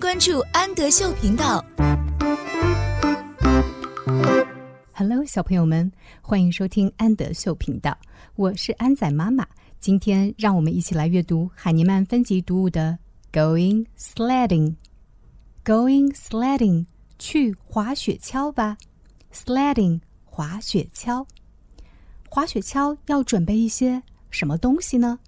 [0.00, 1.62] 关注安德秀频道。
[4.94, 5.92] Hello，小朋友们，
[6.22, 7.94] 欢迎收听安德秀频道，
[8.34, 9.46] 我是安仔妈妈。
[9.78, 12.98] 今天让我们一起来阅读海尼曼分级读物的
[13.38, 14.74] 《Going Sledding》。
[15.66, 16.86] Going Sledding，
[17.18, 18.78] 去滑雪橇吧。
[19.34, 21.26] Sledding，滑雪橇。
[22.30, 25.18] 滑雪橇要准备一些什么东西呢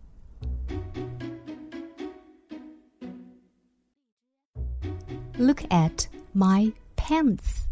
[5.42, 7.64] ？Look at my pants.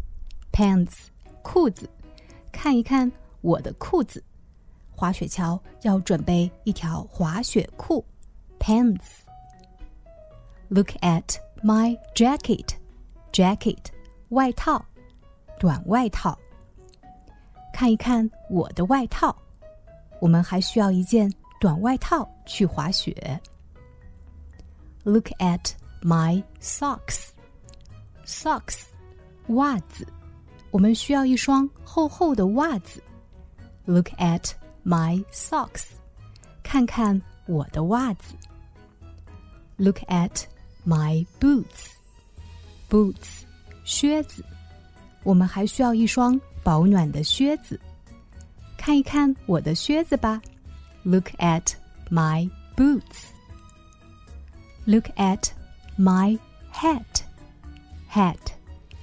[0.51, 1.07] Pants，
[1.41, 1.89] 裤子。
[2.51, 4.21] 看一看我的裤子。
[4.93, 8.05] 滑雪橇要准备一条滑雪裤
[8.59, 9.21] ，pants。
[10.67, 12.75] Look at my jacket.
[13.31, 13.85] Jacket，
[14.29, 14.83] 外套，
[15.57, 16.37] 短外套。
[17.73, 19.33] 看一看我的外套，
[20.19, 23.39] 我们还需要一件短外套去滑雪。
[25.03, 27.29] Look at my socks.
[28.26, 28.84] Socks，
[29.48, 30.06] 袜子，
[30.70, 33.02] 我们需要一双厚厚的袜子。
[33.84, 34.50] Look at
[34.84, 35.84] my socks，
[36.62, 38.34] 看看我的袜子。
[39.76, 40.44] Look at
[40.86, 41.92] my boots.
[42.88, 43.42] Boots，
[43.84, 44.44] 靴子，
[45.22, 47.78] 我们还需要一双保暖的靴子。
[48.76, 50.40] 看一看我的靴子吧。
[51.04, 51.74] Look at
[52.10, 53.30] my boots.
[54.84, 55.50] Look at
[55.98, 56.38] my
[56.72, 57.09] hat.
[58.10, 58.38] Hat，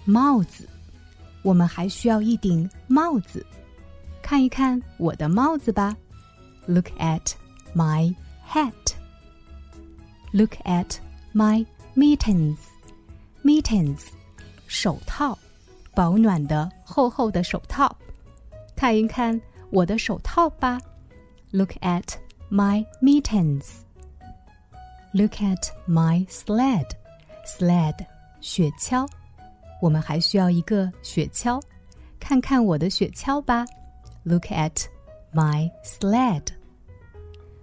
[0.06, 0.68] 帽子，
[1.42, 3.46] 我们还需要一顶帽子。
[4.22, 5.96] 看一看我的帽子吧。
[6.66, 7.34] Look at
[7.76, 8.16] my
[8.48, 8.72] hat.
[10.32, 10.98] Look at
[11.34, 11.66] my
[11.96, 12.58] mittens.
[13.44, 14.08] Mittens，
[14.68, 15.38] 手套，
[15.94, 17.96] 保暖的厚厚的手套。
[18.76, 20.80] 看一看我的手套吧。
[21.52, 22.16] Look at
[22.50, 23.66] my mittens.
[25.12, 26.88] Look at my sled.
[27.46, 28.06] Sled，
[28.41, 29.09] 雪橇。
[29.81, 31.61] 我们还需要一个雪橇。
[32.21, 33.65] 看看我的雪橇吧。
[34.25, 34.85] Look at
[35.33, 36.43] my sled.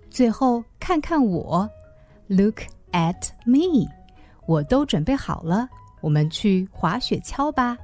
[0.10, 1.70] 最后看看我。
[2.28, 3.90] Look at me.
[4.48, 5.68] 我都准备好了，
[6.02, 7.78] 我们去滑雪橇吧。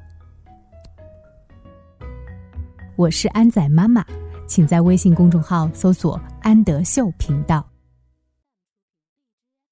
[2.96, 4.06] 我是安仔妈妈，
[4.48, 7.66] 请在微信公众号搜索“安德秀频道”。